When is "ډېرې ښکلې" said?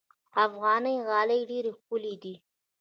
1.49-2.13